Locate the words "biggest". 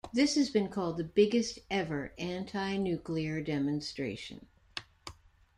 1.03-1.59